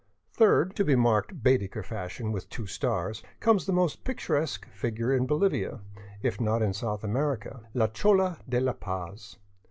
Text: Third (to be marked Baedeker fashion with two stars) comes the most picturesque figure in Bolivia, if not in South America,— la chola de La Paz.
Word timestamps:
Third 0.33 0.75
(to 0.77 0.83
be 0.83 0.95
marked 0.95 1.43
Baedeker 1.43 1.83
fashion 1.83 2.31
with 2.31 2.49
two 2.49 2.65
stars) 2.65 3.21
comes 3.39 3.67
the 3.67 3.71
most 3.71 4.03
picturesque 4.03 4.65
figure 4.71 5.13
in 5.13 5.27
Bolivia, 5.27 5.81
if 6.23 6.41
not 6.41 6.63
in 6.63 6.73
South 6.73 7.03
America,— 7.03 7.65
la 7.75 7.85
chola 7.85 8.39
de 8.49 8.59
La 8.61 8.73
Paz. 8.73 9.37